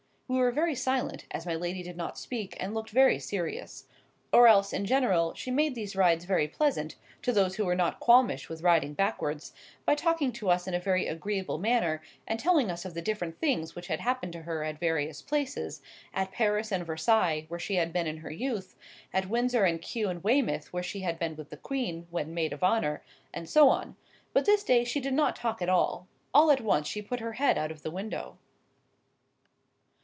[0.27, 3.87] We were very silent, as my lady did not speak, and looked very serious.
[4.31, 7.99] Or else, in general, she made these rides very pleasant (to those who were not
[7.99, 9.51] qualmish with riding backwards),
[9.85, 13.39] by talking to us in a very agreeable manner, and telling us of the different
[13.41, 17.91] things which had happened to her at various places,—at Paris and Versailles, where she had
[17.91, 21.57] been in her youth,—at Windsor and Kew and Weymouth, where she had been with the
[21.57, 23.97] Queen, when maid of honour—and so on.
[24.31, 26.07] But this day she did not talk at all.
[26.33, 28.37] All at once she put her head out of the window.